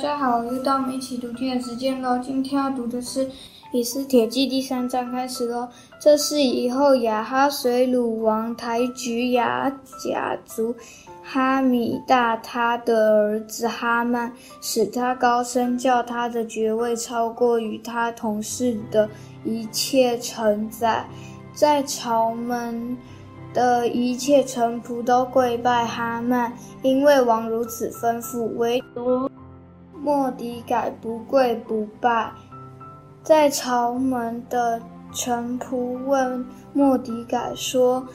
[0.00, 2.18] 大家好，又到我们一起读经的时间喽。
[2.20, 3.26] 今天要读的是
[3.70, 5.68] 《以斯帖记》第三章，开始喽。
[6.00, 9.70] 这是以后亚哈随鲁王抬举亚
[10.02, 10.74] 甲族。
[11.22, 19.06] 哈米大他的儿子哈曼，使他高升，叫他的爵位超过与他同事的
[19.44, 21.06] 一切臣宰，
[21.52, 22.96] 在朝门
[23.52, 28.44] 的一切臣仆都跪拜哈曼，因为王如此吩咐。
[28.56, 29.29] 唯独
[30.02, 32.30] 末底改不跪不拜。
[33.22, 34.80] 在朝门的
[35.12, 38.06] 臣仆问莫迪改说。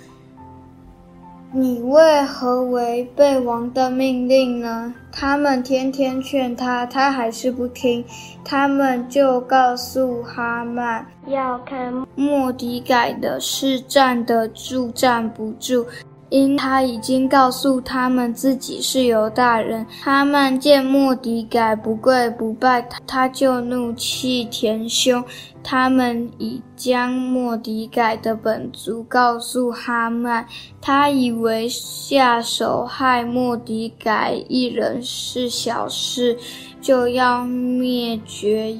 [1.52, 4.94] 你为何违背王的命令呢？
[5.10, 8.04] 他们天天劝他，他还是不听。
[8.44, 15.86] 他们就告诉哈曼，要看莫迪改的是站得住，站不住。
[16.30, 25.24] 因他已经告诉他们自己是犹大人，哈曼见莫迪改不跪不拜，他就怒气填胸。
[25.64, 30.46] 他们已将莫迪改的本族告诉哈曼，
[30.80, 36.38] 他以为下手害莫迪改一人是小事，
[36.82, 38.78] 就要灭绝。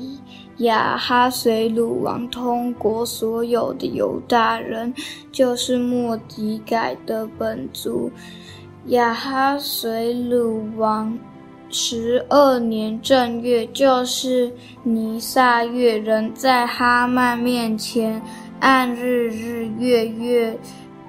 [0.60, 4.94] 亚哈随鲁王通国所有的犹大人，
[5.32, 8.10] 就是末底改的本族。
[8.88, 11.18] 亚哈随鲁王
[11.70, 14.50] 十二年正月，就是
[14.84, 18.22] 尼撒月，人在哈曼面前
[18.62, 20.58] 按日日月月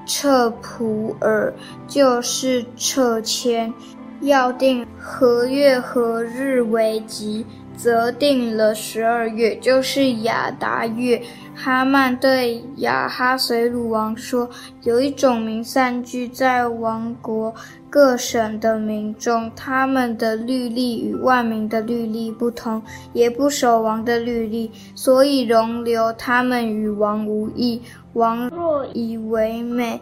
[0.06, 1.55] 册普尔，
[1.86, 3.72] 就是撤迁，
[4.20, 7.45] 要定何月何日为吉。
[7.77, 11.20] 则定了十二月，就是亚达月。
[11.55, 14.48] 哈曼对亚哈随鲁王说
[14.83, 17.54] ：“有一种民散居在王国
[17.91, 27.83] 各省的民众，他们的律例与万民的律例不同，也不守王的律例，所以容留他们与王无益。
[28.15, 30.00] 王若以为美。”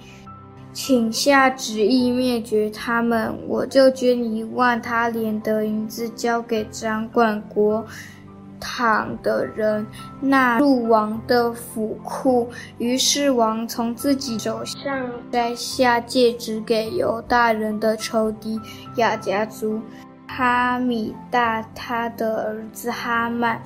[0.75, 7.87] 请下旨意灭绝他们，我就捐一万他连的银子交给掌管国
[8.59, 9.87] 堂的人，
[10.21, 12.51] 纳入王的府库。
[12.79, 18.61] 于是王从自己手上摘下戒指，给犹大人的仇敌
[18.97, 19.81] 亚家族
[20.27, 23.63] 哈米大他的儿子哈曼。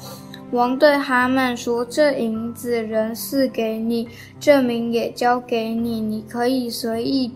[0.50, 4.09] 王对哈曼说：“这银子人是给你，
[4.41, 7.31] 证明也交给你，你可以随意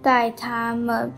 [0.00, 1.12] 带他们。”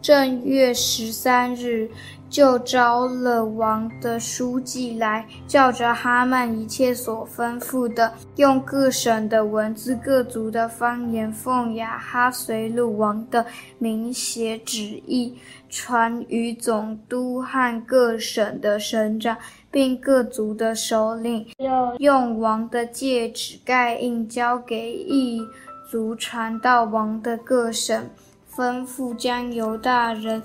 [0.00, 1.90] 正月十三日，
[2.28, 13.44] 就招了王的书记来，叫着哈曼一切所吩咐的，用各省的文字、各族的方言，奉雅哈随鲁王的
[13.78, 15.36] 名写旨意，
[15.68, 19.36] 传于总督和各省的省长。
[19.70, 25.46] 并各族的首领，又用王的戒指盖印，交给一
[25.90, 28.08] 族传到王的各省，
[28.50, 30.42] 吩咐将犹大人，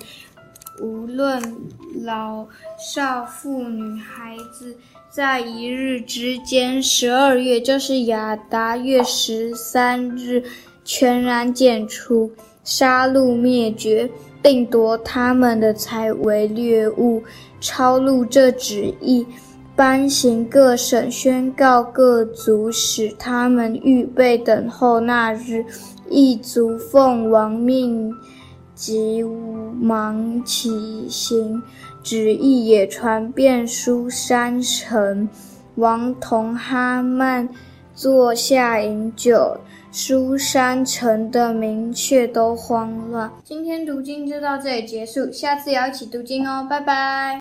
[0.81, 1.41] 无论
[2.03, 2.47] 老
[2.77, 4.75] 少妇女孩子，
[5.09, 10.43] 在一日之间，十二月就是亚达月十三日，
[10.83, 12.31] 全然剪除，
[12.63, 14.09] 杀戮灭绝。
[14.41, 17.23] 并夺他们的财为掠物，
[17.61, 19.25] 抄录这旨意，
[19.73, 25.63] 颁行各省，宣告各族，使他们预备等候那日。
[26.09, 28.13] 一族奉王命，
[28.85, 29.23] 急
[29.79, 31.63] 忙起行，
[32.03, 35.29] 旨意也传遍书山城。
[35.75, 37.47] 王同哈曼
[37.95, 39.57] 坐下饮酒。
[39.89, 43.31] 书山城的民却都慌乱。
[43.43, 47.31] 今天读经就到这里结束，下次也要一起读经哦，拜拜。